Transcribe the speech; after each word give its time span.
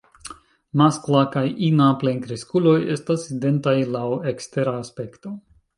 Maskla 0.81 1.21
kaj 1.35 1.43
ina 1.69 1.89
plenkreskuloj 2.05 2.75
estas 2.97 3.29
identaj 3.37 3.79
laŭ 3.99 4.07
ekstera 4.35 4.77
aspekto. 4.85 5.41